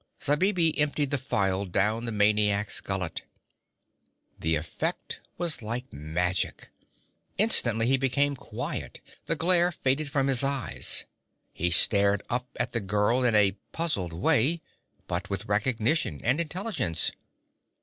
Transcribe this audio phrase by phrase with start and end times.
[0.19, 3.21] Zabibi emptied the phial down the maniac's gullet.
[4.39, 6.69] The effect was like magic.
[7.37, 8.99] Instantly he became quiet.
[9.27, 11.05] The glare faded from his eyes;
[11.53, 14.63] he stared up at the girl in a puzzled way,
[15.05, 17.11] but with recognition and intelligence.